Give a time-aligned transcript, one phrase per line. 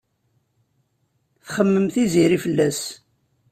[1.45, 2.81] Txemmem Tiziri fell-as.